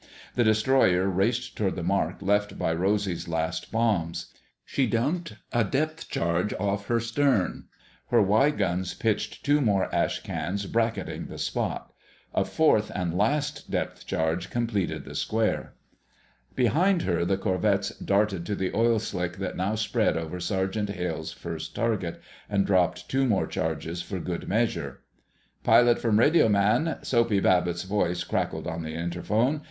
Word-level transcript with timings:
The 0.33 0.43
destroyer 0.43 1.07
raced 1.07 1.55
toward 1.55 1.75
the 1.75 1.83
mark 1.83 2.23
left 2.23 2.57
by 2.57 2.73
Rosy's 2.73 3.27
last 3.27 3.71
bombs. 3.71 4.33
She 4.65 4.87
dumped 4.87 5.35
a 5.53 5.63
depth 5.63 6.09
charge 6.09 6.55
off 6.55 6.87
her 6.87 6.99
stem. 6.99 7.67
Her 8.07 8.19
Y 8.19 8.49
guns 8.49 8.95
pitched 8.95 9.45
two 9.45 9.61
more 9.61 9.93
"ash 9.93 10.23
cans," 10.23 10.65
bracketing 10.65 11.27
the 11.27 11.37
spot. 11.37 11.93
A 12.33 12.43
fourth 12.43 12.89
and 12.95 13.15
last 13.15 13.69
depth 13.69 14.07
charge 14.07 14.49
completed 14.49 15.05
the 15.05 15.13
square. 15.13 15.73
Behind 16.55 17.03
her, 17.03 17.23
the 17.23 17.37
corvettes 17.37 17.89
darted 17.99 18.43
to 18.47 18.55
the 18.55 18.73
oil 18.73 18.97
slick 18.97 19.37
that 19.37 19.55
now 19.55 19.75
spread 19.75 20.17
over 20.17 20.39
Sergeant 20.39 20.89
Hale's 20.89 21.31
first 21.31 21.75
target, 21.75 22.19
and 22.49 22.65
dropped 22.65 23.07
two 23.07 23.27
more 23.27 23.45
charges 23.45 24.01
for 24.01 24.19
good 24.19 24.47
measure. 24.49 25.01
"Pilot 25.63 25.99
from 25.99 26.17
radioman," 26.17 26.95
Soapy 27.03 27.39
Babbitt's 27.39 27.83
voice 27.83 28.23
crackled 28.23 28.65
on 28.65 28.81
the 28.81 28.95
interphone. 28.95 29.59